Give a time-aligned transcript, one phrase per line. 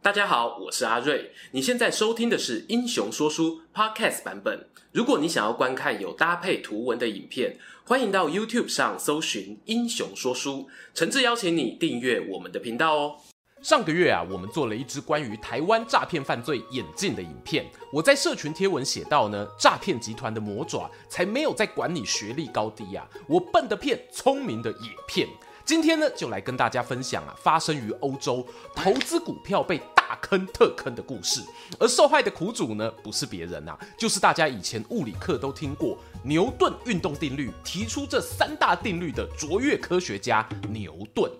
[0.00, 1.32] 大家好，我是阿瑞。
[1.50, 4.68] 你现在收听的是《英雄说书》Podcast 版本。
[4.92, 10.52] 如果你想要观看有搭配图文的影片，欢迎到 YouTube 上搜寻《英雄说书》，
[10.94, 13.16] 诚挚邀请你订阅我们的频道哦。
[13.60, 17.66] 上个月啊，我们做了一支关于台湾诈骗犯罪演进的影片。
[17.92, 25.28] 我在社群贴文写到呢，诈骗集团的魔爪才没有在管你学历高低呀、啊，我笨的骗，聪明的也骗。
[25.68, 28.42] 今天呢，就来跟大家分享啊，发生于欧洲
[28.74, 31.42] 投资股票被大坑特坑的故事。
[31.78, 41.30] 而受害的苦主呢，不是别人啊，就是大家以前物理课都听过牛顿运动定律，提出这三大定律的卓越科学家牛顿。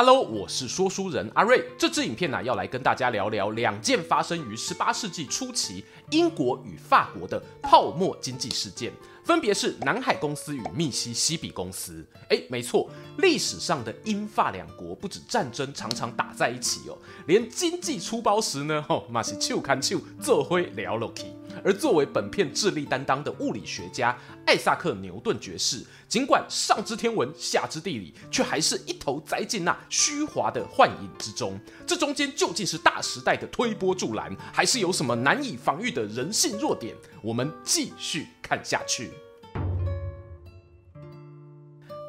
[0.00, 1.60] Hello，我是说书人阿瑞。
[1.76, 8.92] 这支影片呢、要来跟大家聊聊两件发生于十八世纪初期英国与法国的泡沫经济事件，
[9.24, 12.06] 分别是南海公司与密西西比公司。
[12.28, 21.24] 哎，没错，历史上的英法两国不止战争常常打在一起哦，连经济出包时呢，吼、哦，嘛是手牵手做灰聊落去。
[21.64, 31.58] 而作为本片智力担当的物理学家艾萨克·牛顿爵士，尽管上知天文下知地理，却还是一头栽进那虚华的幻影之中。
[31.86, 36.94] 这中间究竟是大时代的推波助澜，还是有什么难以防御的人性弱点？
[37.22, 39.10] 我们继续看下去。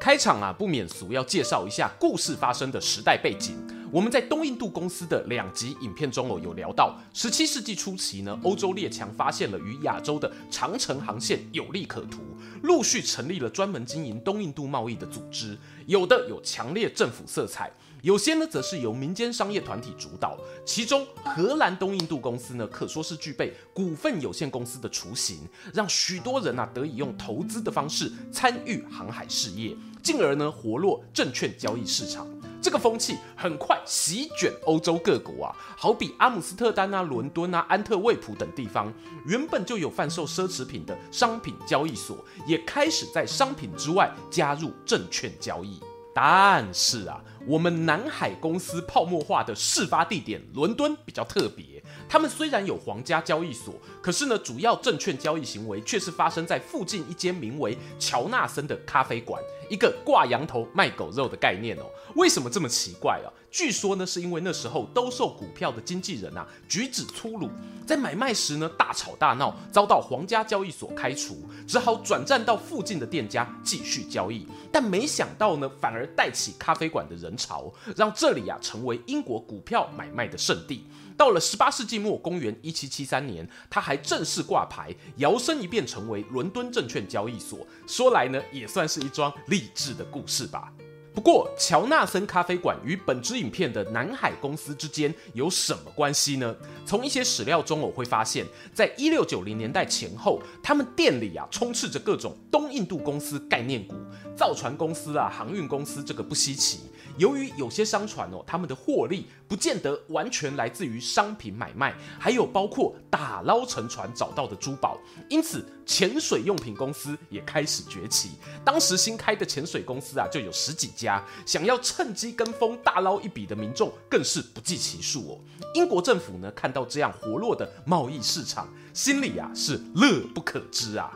[0.00, 3.54] 开场啊，不免俗，要介绍一下故事发生的时代背景。
[3.92, 12.20] 我们在东印度公司的两集影片中哦，有聊到，十七世纪初期呢，欧洲列强发现了与亚洲的长程航线有利可图，
[12.62, 17.68] 陆续成立了专门经营东印度贸易的组织，有的有强烈政府色彩。
[18.02, 20.38] 有些呢，则是由民间商业团体主导。
[20.64, 25.40] 其中，荷兰东印度公司呢，可说是具备股份有限公司的雏形，
[25.74, 32.26] 让许多人啊得以用投资的方式参与航海事业，进而呢活络证券交易市场。
[32.62, 38.92] 这个风气很快席卷欧洲各国啊，好比阿姆斯特丹啊、伦敦啊、安特卫普等地方，
[39.24, 45.80] 原本就有贩售奢侈品的商品交易所，也开始在商品之外加入证券交易。
[46.12, 51.79] 但是啊，我们南海公司泡沫化的事发地点伦敦比较特别。
[52.08, 61.82] 他们虽然有皇家交易所，可是呢，主要证券交易行为却是发生在附近一间名为乔纳森的咖啡馆，一个挂羊头卖狗肉的概念哦。
[62.16, 63.30] 为什么这么奇怪啊？
[63.52, 67.48] 据说呢，是因为那时候兜售股票的经纪人啊，举止粗鲁，
[67.86, 74.46] 在买卖时呢大吵大闹，遭到皇家交易所开除，只好转战到附近的店家继续交易。
[74.72, 80.84] 但没想到呢，反而带起咖啡馆的人潮，让这里啊成为英国股票买卖的圣地。
[81.20, 87.58] 到了十八世纪末，公元一七七三年，它还正式挂牌，摇身一变成为伦敦证券交易所。
[87.86, 90.72] 说来呢，也算是一桩励志的故事吧。
[91.12, 96.54] 不过，乔纳森咖啡馆与本支影片的南海公司之间有什么关系呢？
[96.86, 103.96] 从一些史料中，我会发现，在一六九零年代前后，他们店里啊充斥着各种东印度公司概念股，
[104.36, 106.80] 造船公司啊、航运公司，这个不稀奇。
[107.18, 114.96] 由于有些商船哦，他们的获利不见得完全来自于商品买卖，还有包括打捞沉船找到的珠宝，
[115.28, 118.30] 因此潜水用品公司也开始崛起。
[118.64, 125.38] 当时新开的潜水公司啊，就有十几家，想要趁机跟风大捞一笔的民众更是不计其数哦。
[125.74, 131.10] 英国政府呢，看到这样活络的贸易市场，心里啊是乐不可支啊。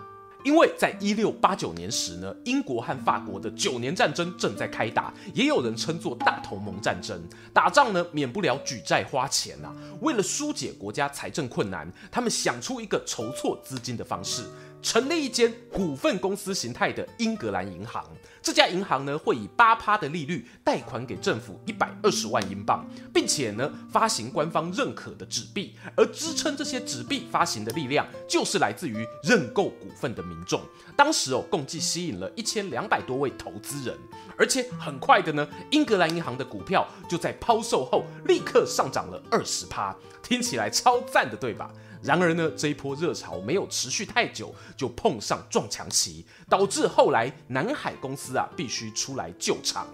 [0.45, 7.19] 因为在一六八九年时呢，英国和法国的九年战争正在开打，也有人称作大同盟战争。
[7.51, 9.75] 打仗呢，免不了举债花钱、啊。
[10.03, 14.43] 为了疏解国家财政困难，他们想出一个筹措资金的方式。
[14.85, 18.05] 成立一间股份公司形态的英格兰银行，
[18.43, 30.61] 这家银行呢会以八趴的利率贷款给政府一百二十万英镑，并且呢发行官方认可的纸币，而支撑这些纸币发行的力量就是来自于认购股份的民众。
[30.95, 33.99] 当时哦，共计吸引了一千两百多位投资人，
[34.37, 41.73] 而且很快的呢，英格兰银行的股票就在抛售后立刻上涨了二十趴，听起来超赞的，对吧？
[42.05, 49.89] 然而呢，这一波热潮没有持续太久，就碰上撞墙期，导致后来南海公司啊必须出来救场。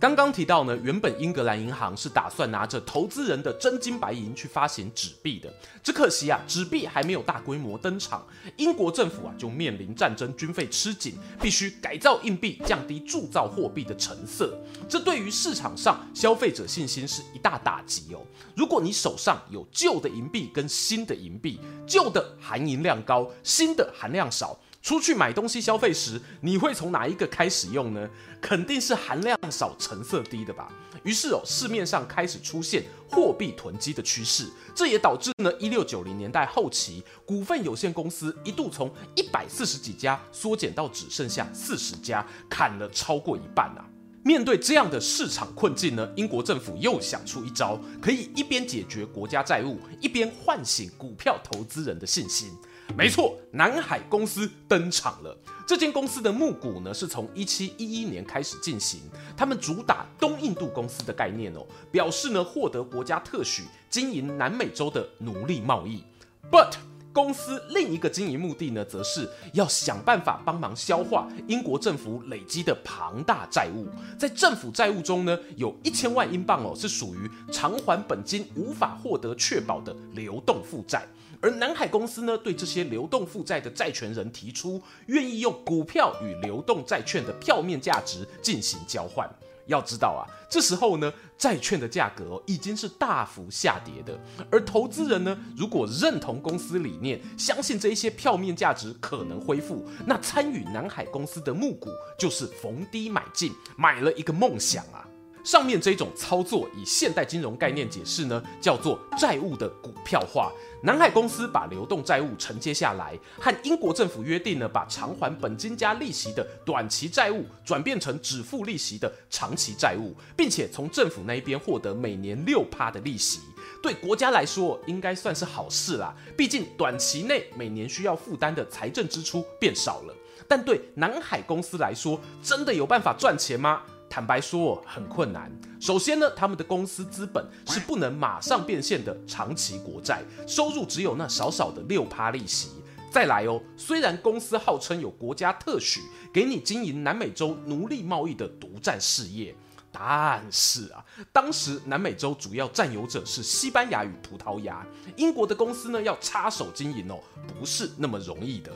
[0.00, 5.52] 刚刚提到呢，原本英格兰银行是打算拿着投资人的真金白银去发行纸币的，
[5.82, 8.26] 只可惜啊，纸币还没有大规模登场，
[8.56, 14.58] 英国政府啊就面临战争，军费吃紧，必须改造硬币，降低铸造货币的成色。
[14.88, 18.22] 这对于市场上消费者信心是一大打击哦。
[18.56, 24.58] 如果你手上有旧的银币跟新的银币，旧的含银量高，新的含量少。
[24.82, 28.08] 出去买东西消费时，你会从哪一个开始用呢？
[28.40, 30.72] 肯定是含量少、成色低的吧。
[31.02, 43.84] 于是哦，市面上开始出现货币囤积的趋势，这也导致呢，一六九零年代后期，股份有限公司一度从一百四十几家缩减到只剩下四十家，砍了超过一半啊。
[44.22, 52.50] 面对这样的市场困境呢，英国政府又想出一招，可以一边解决国家债务，一边唤醒股票投资人的信心。
[52.96, 55.36] 没错，南海公司登场了。
[55.66, 59.00] 这间公司的募股呢，是从一七一一年开始进行。
[59.36, 66.02] 他们主打东印度公司的概念哦，表示呢，获得国家特许经营南美洲的奴隶贸易。
[66.50, 66.74] But
[67.12, 73.88] 公司另一个经营目的呢，则是要想办法帮忙消化英国政府累积的庞大债务。
[74.18, 81.06] 在政府债务中呢，有一千万英镑哦，是属于偿还本金无法获得确保的流动负债。
[81.40, 89.28] 而南海公司呢，对这些流动负债的债权人提出，愿意用股票与流动债券的票面价值进行交换。
[89.66, 94.18] 要知道啊，这时候呢，债券的价格已经是大幅下跌的。
[94.50, 101.88] 而投资人呢，如果认同公司理念，相信这一些票面价值可能恢复，那参与南海公司的募股
[102.18, 105.06] 就是逢低买进，买了一个梦想啊。
[105.44, 110.52] 上面这种操作，以现代金融概念解释呢，叫做债务的股票化。
[110.82, 123.40] 南海公司把流动债务承接下来，和英国政府约定呢，把偿还本金加利息的短期债务转变成只付利息的长期债务，并且从政府那一边获得每年六趴的利息。
[123.82, 126.14] 对国家来说，应该算是好事啦。
[126.36, 130.14] 毕竟短期内每年需要负担的财政支出变少了。
[130.48, 133.82] 但对南海公司来说，真的有办法赚钱吗？
[134.10, 135.48] 坦白说，很困难。
[135.80, 142.70] 首先呢，他们的公司资本是不能马上变现的长期国债，收入只有那少少的六趴利息。
[143.08, 146.00] 再来哦，虽然公司号称有国家特许
[146.32, 149.54] 给你经营南美洲奴隶贸易的独占事业，
[149.92, 154.84] 但是啊，当时南美洲主要占有者是西班牙与葡萄牙，
[155.16, 158.72] 英国的公司呢要插手经营哦，不是那么容易的。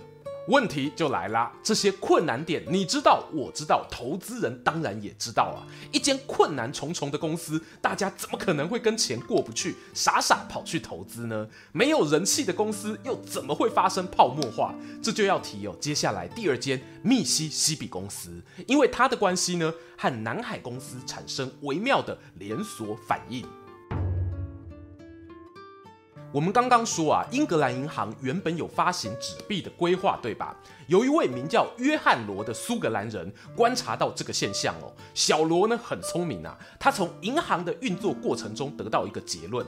[0.49, 5.64] 问题就来啦，这些困难点你知道，我知道，投资人当然也知道啊。
[5.91, 11.49] 一间困难重重的公司，大家怎么可能会跟钱过不去，傻傻跑去投资呢？
[11.73, 14.75] 没有人气的公司又怎么会发生泡沫化？
[15.02, 23.46] 这就要提哦，接下来第二间密西西比公司，因为它的关系呢，和南海公司产生微妙的连锁反应。
[26.34, 30.52] 我们刚刚说啊，英格兰银行原本有发行纸币的规划，对吧？
[30.88, 34.92] 有一位名叫约翰罗的苏格兰人观察到这个现象哦。
[35.14, 39.64] 小罗呢很聪明啊，他从银行的运作过程中得到一个结论：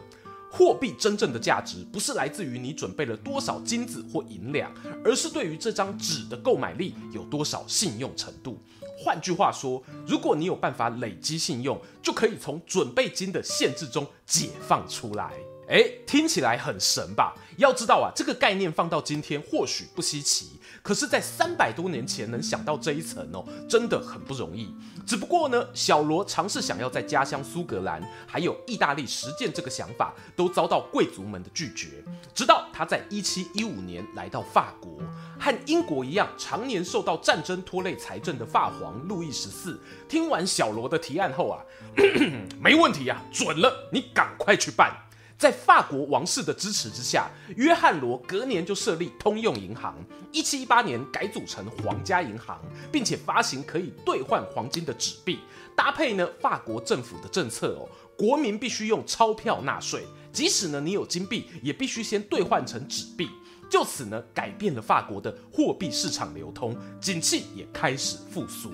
[0.50, 4.68] 货币真正的价值不是来自于你准备了多少金子或银两，
[5.04, 8.58] 而是对于这张纸的购买力有多少信用程度。
[8.98, 15.32] 换句话说，如果你有办法累积信用，就可以从准备金的限制中解放出来。
[15.68, 17.34] 哎，听起来很神吧？
[17.56, 24.72] 要知道啊，这个概念放到今天或许不稀奇，可是，在三百多年前能想到这一层哦，真的很不容易。
[25.04, 32.04] 只不过呢，小罗尝试想要在家乡苏格兰还有意大利实践这个想法，都遭到贵族们的拒绝。
[32.32, 34.98] 直到他在一七一五年来到法国，
[35.40, 41.58] 和英国一样常年受到战争拖累财政的法皇路易十四，听完小罗的提案后啊，
[41.96, 45.05] 咳 咳没问题啊，准了，你赶快去办。
[45.38, 49.94] 在法国王室的支持之下，约翰罗隔年就设立通用银行。
[50.32, 52.58] 一七一八年改组成皇家银行，
[52.90, 55.38] 并且发行可以兑换黄金的纸币。
[55.76, 63.28] 搭配呢，法国政府的政策哦，国民必须用钞票纳税，即使呢你有金币，也必须先兑换成纸币。
[63.68, 68.70] 就此呢，改变了法国的货币市场流通，景气也开始复苏。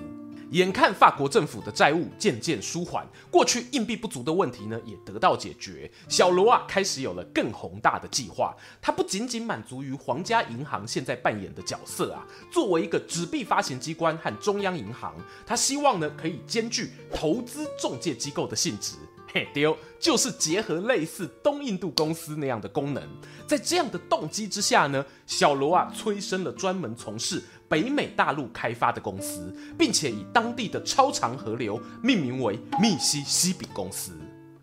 [0.53, 5.89] 眼看法国政府的债务渐渐舒缓，过去硬币不足的问题呢也得到解决。
[6.07, 8.55] 小罗啊开始有了更宏大的计划。
[8.79, 18.93] 他不仅仅满足于皇家银行现在扮演的角色啊，作为一个纸币发行机关和中央银行，他希望呢可以兼具投资中介机构的性质。
[19.33, 23.01] 嘿，丢，就是结合类似东印度公司那样的功能。
[23.47, 27.41] 在这样的动机之下呢，小罗啊催生了专门从事
[27.73, 34.11] 北美大陆开发的公司，并且以当地的超长河流命名为密西西比公司。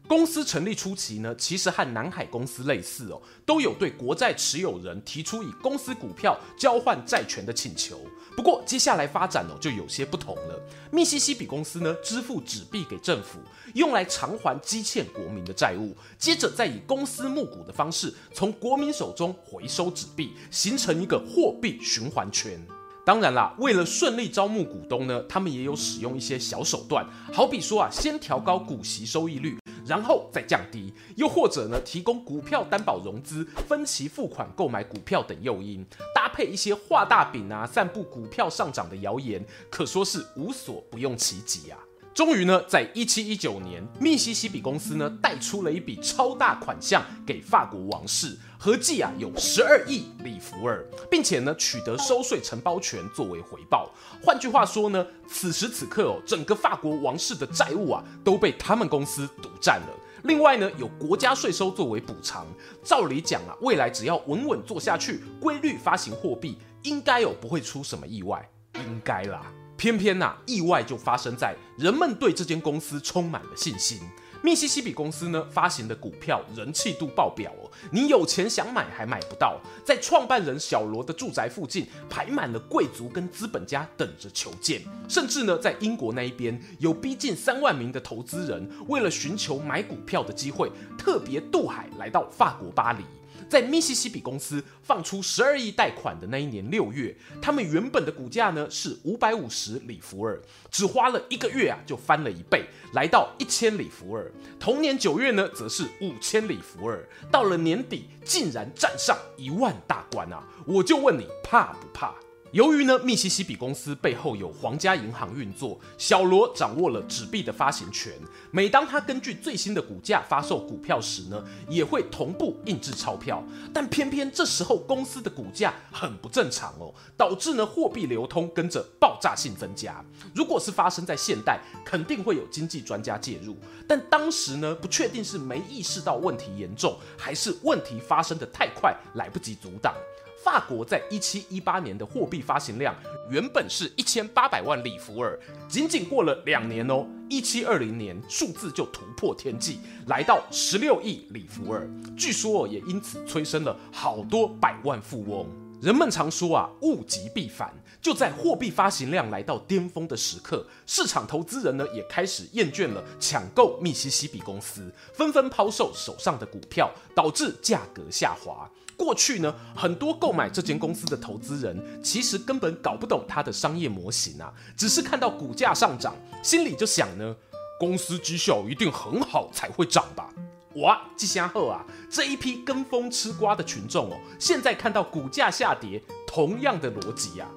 [0.07, 8.01] 公司成立初期呢，其实和南海公司类似哦，都有对国债持有人提出以公司股票交换债权的请求。
[8.37, 10.63] 不过接下来发展哦，就有些不同了。
[10.93, 13.41] 密西西比公司呢，支付纸币给政府，
[13.75, 22.65] 用来偿还积欠国民的债务，接着再以公司募股的方式，从国民手中回收纸币，形成一个货币循环圈。
[23.05, 41.79] 当然啦，为了顺利招募股东呢，他们也有使用一些小手段，好比说啊，先调高股息收益率，然后再降低，又或者呢，提供股票担保融资、分期付款购买股票等诱因，搭配一些画大饼啊，散布股票上涨的谣言，可说是无所不用其极啊。
[42.21, 53.91] 终于呢，在一七一九年，密西西比公司呢贷出了一笔超大款项给法国王室，合计啊有十二亿里弗尔，并且呢取得收税承包权作为回报。
[54.23, 59.89] 换句话说呢，此时此刻哦，整个法国王室的债务啊都被他们公司独占了。
[60.25, 62.47] 另外呢，有国家税收作为补偿。
[62.85, 69.41] 照理讲啊，未来只要稳稳做下去，规律发行货币，应该有不会出什么意外，应该啦。
[69.81, 73.99] 偏偏呐、啊，意外就发生在人们对这间公司充满了信心。
[74.43, 79.59] 密西西比公司呢发行的股票人气度爆表哦，你有钱想买还买不到。
[79.83, 93.03] 在创办人小罗的住宅附近排满了贵族跟资本家等着求见，甚至呢在英国那一边有逼近三万名的投资人，为了寻求买股票的机会，特别渡海来到法国巴黎。
[93.51, 100.41] 在密西西比公司放出十二亿贷款的那一年六月，他们原本的股价呢是五百五十里弗尔，
[100.71, 102.65] 只花了一个月啊就翻了一倍，
[102.95, 104.31] 来到一千里弗尔。
[104.61, 110.47] 同年九月呢，则是五千里弗尔，到了年底竟然站上一万大关啊！
[110.65, 112.15] 我就问你，怕不怕？
[112.53, 118.13] 由于呢，密西西比公司背后有皇家银行运作，小罗掌握了纸币的发行权。
[118.51, 123.41] 每当他根据最新的股价发售股票时呢，也会同步印制钞票。
[123.73, 130.05] 但偏偏这时候公司的股价很不正常哦，导致呢货币流通跟着爆炸性增加。
[130.35, 133.57] 如果是发生在现代，肯定会有经济专家介入。
[133.87, 139.95] 但当时呢，不确定是没意识到问题严重，还是问题发生得太快，来不及阻挡。
[140.43, 142.95] 法国在一七一八年的货币发行量
[143.29, 151.89] 原本是一千八百万里弗尔，仅仅过了两年哦，一七二零年数字就突破天际，来到十六亿里弗尔。
[152.17, 155.47] 据说也因此催生了好多百万富翁。
[155.81, 157.73] 人们常说啊，物极必反。
[158.03, 168.71] 就在货币发行量来到巅峰的时刻，市场投资人呢也开始厌倦了抢购密西西比公司，纷纷抛售手上的股票，导致价格下滑。
[169.01, 177.35] 过去呢，很多购买这间公司的投资人其实根本搞不懂它的商业模型啊，只是看到股价上涨，心里就想呢，
[177.79, 180.29] 公司绩效一定很好才会涨吧。
[180.75, 187.49] 哇，这下后啊，这一批跟风吃瓜的群众哦，现在看到股价下跌，同样的逻辑呀，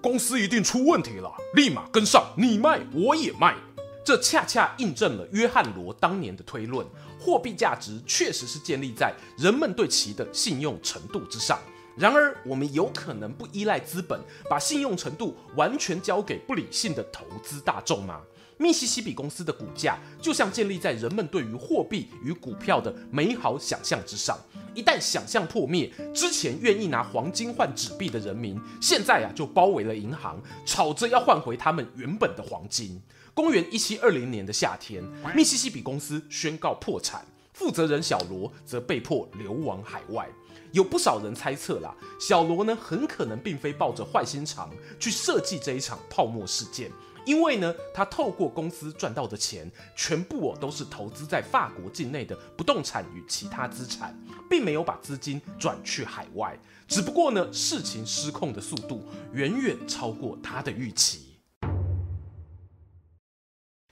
[0.00, 3.56] 公司一定出问题了，立马跟上，你卖我也卖。
[4.06, 6.86] 这恰恰印证了约翰罗当年的推论：
[7.18, 11.58] 货币价值确实是建立在人们对其的信用程度之上。
[11.96, 18.20] 然而，我们有可能不依赖资本，把信用程度完全交给不理性的投资大众吗？
[18.58, 24.38] 密西西比公司的股价就像建立在人们对于货币与股票的美好想象之上。
[24.74, 33.00] 一旦想象破灭，之前愿意拿黄金换纸币的人民，现在呀就包围了银行，吵着要换回他们原本的黄金。
[33.32, 35.02] 公元一七二零年的夏天，
[35.34, 40.28] 密西西比公司宣告破产，负责人小罗则被迫流亡海外。
[40.72, 46.90] 有不少人猜测啦，小罗呢很可能并非抱着坏心肠去设计这一场泡沫事件，
[47.26, 54.16] 因为呢他透过公司赚到的钱，全部哦都是投资在法国境内的不动产与其他资产，
[54.48, 56.56] 并没有把资金转去海外。
[56.86, 61.24] 只不过呢事情失控的速度远远超过他的预期。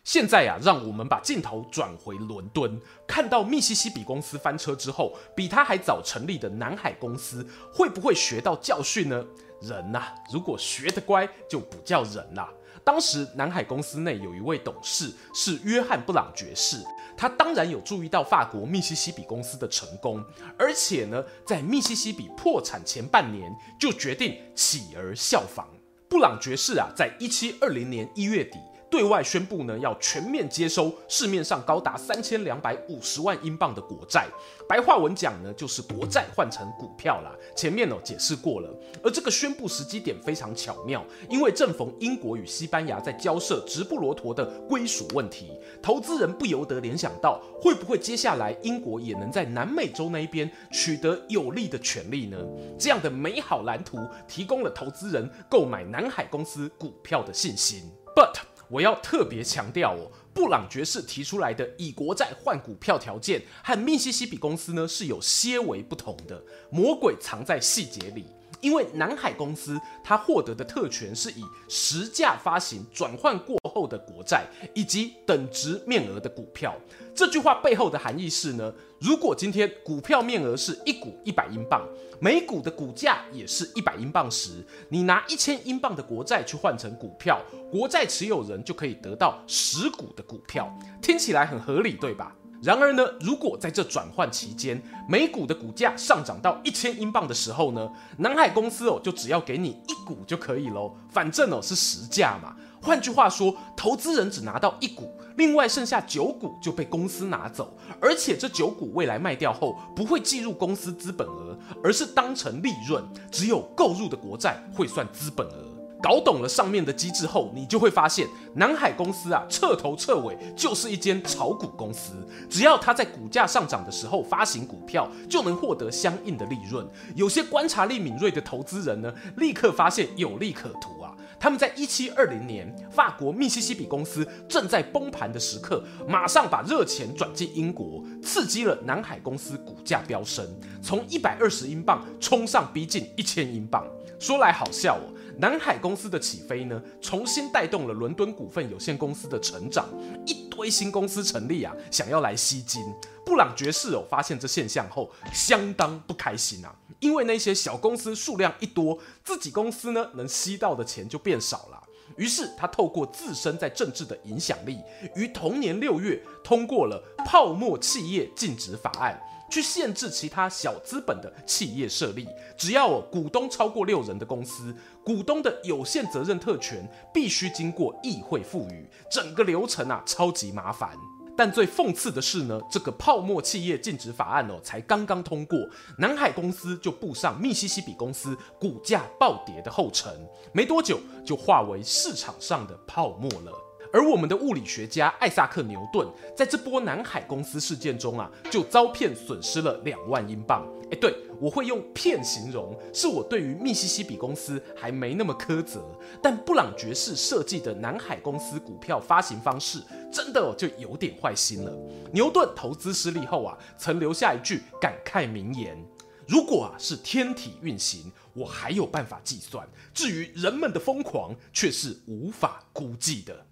[0.05, 9.25] 现在呀、啊，让我们把镜头转回伦敦，看到密西西比公司翻车之后，比他还早成立的南海公司，会不会学到教训呢？
[9.63, 12.53] 人呐、如果学得乖，就不叫人啦。
[12.83, 16.79] 当时南海公司内有一位董事是约翰布朗爵士，
[17.17, 20.25] 他当然有注意到法国密西西比公司的成功，
[20.59, 25.67] 而且呢，在密西西比破产前半年就决定起而效仿。
[26.09, 28.59] 布朗爵士啊，在一七二零年一月底。
[28.95, 34.29] 对外宣布呢，要全面接收市面上高达三千两百五十万英镑的国债。
[34.69, 37.33] 白话文讲呢，就是国债换成股票啦。
[37.57, 38.71] 前面呢解释过了。
[39.03, 45.51] 而这个宣布时机点非常巧妙，因为正逢英国与西班牙在交涉直布罗陀的归属问题，
[45.83, 52.39] 投资人不由得联想到，会不会接下来英国也能在南美洲那一边取得有利的权利呢？
[52.79, 53.99] 这样的美好蓝图
[54.29, 57.91] 提供了投资人购买南海公司股票的信心。
[58.15, 58.37] But
[58.75, 68.25] 我要特别强调哦，布朗爵士提出来的以国债换股票条件和密西西比公司呢是有些为不同的，魔鬼藏在细节里。
[68.65, 76.75] 因为南海公司它获得的特权是以实价发行转换过后的国债以及等值面额的股票。
[77.15, 81.87] 这句话背后的含义是呢，如果今天股票面额是一股一百英镑，
[82.19, 87.39] 每股的股价也是一百英镑时，你拿一千英镑的国债去换成股票，
[87.71, 92.35] 国债持有人就可以得到十股的股票，听起来很合理，对吧？
[92.65, 102.57] 然而呢，如果在这转换期间，每股的股价上涨到一千英镑的时候呢，南海公司哦就只要给你一股就可以喽，反正哦是实价嘛。
[102.81, 115.74] 换句话说，投资人只拿到一股，另外剩下九股就被公司拿走，而且这九股未来卖掉后不会计入公司资本额，而是当成利润，只有购入的国债会算资本额。
[116.05, 122.13] 搞懂了上面的机制后，你就会发现南海公司啊，彻头彻尾就是一间炒股公司。
[122.51, 126.87] 只要它在股价上涨的时候发行股票，就能获得相应的利润。
[127.17, 131.17] 有些观察力敏锐的投资人呢，立刻发现有利可图啊。
[131.41, 140.47] 他们在一七二零年，法国密西西比公司正在崩盘的时刻，马上把热钱转进英国，刺激了南海公司股价飙升，
[140.83, 143.87] 从一百二十英镑冲上逼近一千英镑。
[144.19, 145.09] 说来好笑哦。
[145.39, 149.89] 南海公司的起飞呢，重新带动了伦敦股份有限公司的成长，
[150.27, 152.83] 一堆新公司成立啊，想要来吸金。
[153.25, 161.83] 布朗爵士哦，发现这现象后，相当不开心啊，因为那些小公司数量一多，自己公司呢能吸到的钱就变少了。
[162.17, 164.79] 于是他透过自身在政治的影响力，
[165.17, 169.19] 于同年六月通过了泡沫企业禁止法案。
[169.51, 174.75] 去限制其他小资本的企业设立，只要股东超过六人的公司，
[175.05, 180.91] 股东的有限责任特权必须经过议会赋予，整个流程啊超级麻烦。
[181.37, 185.59] 但最讽刺的是呢，这个泡沫企业禁止法案哦才刚刚通过，
[185.99, 190.13] 南海公司就步上密西西比公司股价暴跌的后尘，
[190.53, 193.53] 没多久就化为市场上的泡沫了。
[193.95, 196.05] 而我们的物理学家艾萨克·牛顿，
[196.37, 200.67] 在这波南海公司事件中啊，就遭骗损失了两万英镑。
[200.91, 205.81] 诶，对，我会用骗形容，是我对于密西西比公司还没那么苛责。
[206.21, 209.81] 但布朗爵士设计的南海公司股票发行方式，
[210.13, 211.73] 真的就有点坏心了。
[212.13, 215.79] 牛顿投资失利后啊，曾留下一句感慨名言：
[216.27, 219.65] 如果啊是天体运行，我还有办法计算；
[219.95, 223.47] 至于人们的疯狂，却是无法估计的。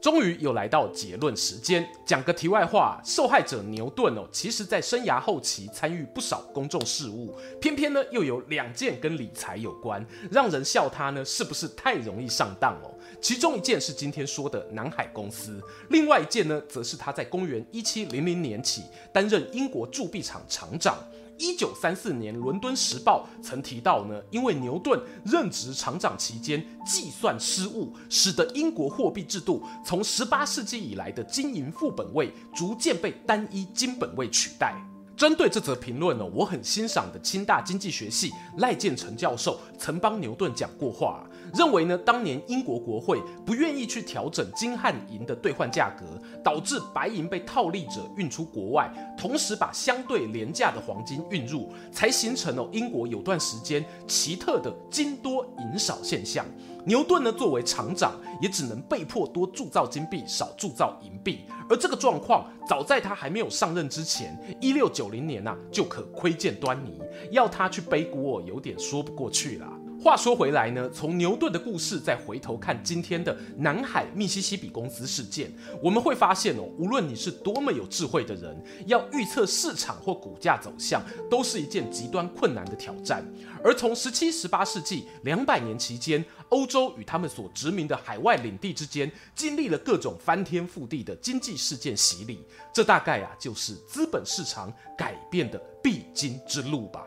[0.00, 12.94] 终于又来到结论时间，讲个题外话，受害者牛顿哦，其实在生涯后期参与不少公众事务，偏偏呢又有两件跟理财有关，让人笑他呢是不是太容易上当哦？
[13.20, 20.96] 其中一件是今天说的南海公司，另外一件呢，则是他在公元一七零零年起担任英国铸币厂厂长。
[21.38, 34.74] 一九三四年，《伦敦时报》曾提到呢，因为牛顿任职厂长期间计算失误，使得英国货币制度从十八世纪以来的金银副本位逐渐被单一金本位取代。
[35.16, 46.04] 针对这则评论呢，我很欣赏的清大经济学系赖建成教授曾帮牛顿讲过话，认为呢，当年英国国会不愿意去调整金和银的兑换价格，
[46.42, 56.44] 导致白银被套利者运出国外，同时把相对廉价的黄金运入，才形成了英国有段时间奇特的金多银少现象。
[56.84, 61.40] 牛顿呢，作为厂长，也只能被迫多铸造金币，少铸造银币。
[61.68, 66.98] 而这个状况，早在他还没有上任之前，一六九零年呐、就可窥见端倪。
[67.30, 69.70] 要他去背锅，有点说不过去了。
[70.00, 78.56] 话说回来呢，从牛顿的故事再回头看今天的南海密西西比公司事件，我们会发现哦，无论你是多么有智慧的人，
[78.86, 83.24] 要预测市场或股价走向，都是一件极端困难的挑战。
[83.62, 92.38] 而从十七、十八世纪两百年期间，欧洲与他们所殖民的海外领地之间，经历了各种翻天覆地的经济事件洗礼，
[92.72, 97.04] 这大概啊，就是资本市场改变的必经之路吧。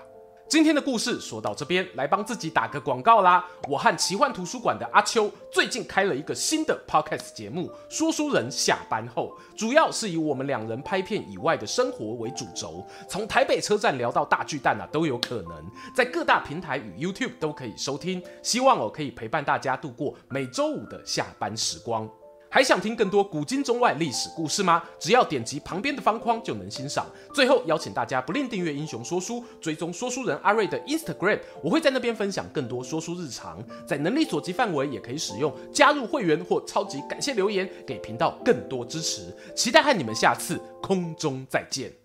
[0.52, 3.46] 今天的故事说到这边，来帮自己打个广告啦！
[3.70, 18.22] 我和奇幻图书馆的阿秋最近开了一个新的 podcast 节目《说书人下班后》，主要是以我们两人拍片以外的生活为主轴，从台北车站聊到大巨蛋啊都有可能，在各大平台与 YouTube 都可以收听。
[18.44, 22.10] 希望我可以陪伴大家度过每周五的下班时光。
[22.54, 24.84] 还想听更多古今中外历史故事吗？
[25.00, 27.06] 只要点击旁边的方框就能欣赏。
[27.34, 33.64] 最后邀请大家不吝订阅英雄说书，追踪说书人阿瑞的 Instagram，我会在那边分享更多说书日常。
[33.88, 39.34] 在能力所及范围，也可以使用加入会员或超级感谢留言，给频道更多支持。
[39.56, 42.01] 期待和你们下次空中再见。